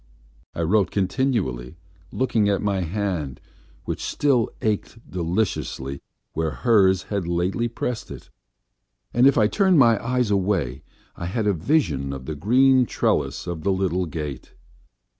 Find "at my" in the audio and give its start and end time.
2.49-2.79